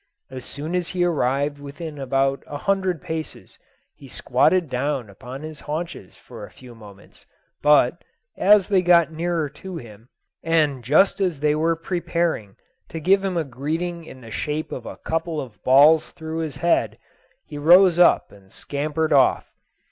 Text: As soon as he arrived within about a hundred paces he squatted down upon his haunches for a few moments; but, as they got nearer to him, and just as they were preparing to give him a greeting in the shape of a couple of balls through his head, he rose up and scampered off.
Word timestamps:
As 0.31 0.43
soon 0.45 0.73
as 0.73 0.87
he 0.89 1.03
arrived 1.05 1.59
within 1.59 1.99
about 1.99 2.41
a 2.47 2.57
hundred 2.57 3.03
paces 3.03 3.59
he 3.93 4.07
squatted 4.07 4.67
down 4.67 5.11
upon 5.11 5.43
his 5.43 5.59
haunches 5.59 6.17
for 6.17 6.43
a 6.43 6.49
few 6.49 6.73
moments; 6.73 7.27
but, 7.61 8.03
as 8.35 8.67
they 8.67 8.81
got 8.81 9.11
nearer 9.11 9.47
to 9.47 9.77
him, 9.77 10.09
and 10.41 10.83
just 10.83 11.21
as 11.21 11.39
they 11.39 11.53
were 11.53 11.75
preparing 11.75 12.55
to 12.89 12.99
give 12.99 13.23
him 13.23 13.37
a 13.37 13.43
greeting 13.43 14.03
in 14.03 14.21
the 14.21 14.31
shape 14.31 14.71
of 14.71 14.87
a 14.87 14.97
couple 14.97 15.39
of 15.39 15.63
balls 15.63 16.09
through 16.13 16.39
his 16.39 16.55
head, 16.55 16.97
he 17.45 17.59
rose 17.59 17.99
up 17.99 18.31
and 18.31 18.51
scampered 18.51 19.13
off. 19.13 19.51